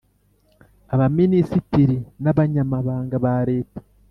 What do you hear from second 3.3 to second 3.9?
Leta